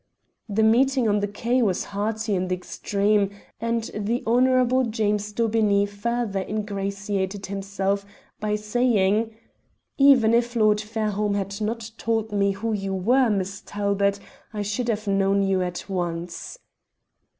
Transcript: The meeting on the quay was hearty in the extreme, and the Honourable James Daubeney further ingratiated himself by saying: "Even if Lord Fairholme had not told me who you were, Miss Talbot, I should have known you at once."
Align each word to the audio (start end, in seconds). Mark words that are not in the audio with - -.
The 0.49 0.63
meeting 0.63 1.07
on 1.07 1.19
the 1.19 1.27
quay 1.27 1.61
was 1.61 1.83
hearty 1.93 2.33
in 2.33 2.47
the 2.47 2.55
extreme, 2.55 3.29
and 3.59 3.83
the 3.93 4.23
Honourable 4.25 4.85
James 4.85 5.31
Daubeney 5.31 5.85
further 5.85 6.39
ingratiated 6.39 7.45
himself 7.45 8.03
by 8.39 8.55
saying: 8.55 9.29
"Even 9.99 10.33
if 10.33 10.55
Lord 10.55 10.81
Fairholme 10.81 11.35
had 11.35 11.61
not 11.61 11.91
told 11.99 12.31
me 12.31 12.53
who 12.53 12.73
you 12.73 12.95
were, 12.95 13.29
Miss 13.29 13.61
Talbot, 13.63 14.19
I 14.51 14.63
should 14.63 14.87
have 14.89 15.05
known 15.05 15.43
you 15.43 15.61
at 15.61 15.87
once." 15.87 16.57